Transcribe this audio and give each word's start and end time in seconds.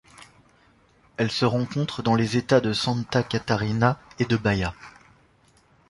Elle 1.17 1.29
se 1.29 1.45
rencontre 1.45 2.01
dans 2.01 2.15
les 2.15 2.35
États 2.35 2.59
de 2.59 2.73
Santa 2.73 3.21
Catarina 3.21 3.99
et 4.17 4.25
de 4.25 4.35
Bahia. 4.35 4.73